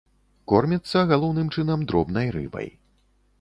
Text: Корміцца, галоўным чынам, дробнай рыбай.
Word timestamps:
Корміцца, 0.51 1.03
галоўным 1.11 1.51
чынам, 1.59 1.85
дробнай 1.93 2.33
рыбай. 2.39 2.67